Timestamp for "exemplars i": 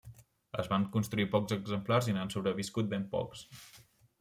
1.57-2.17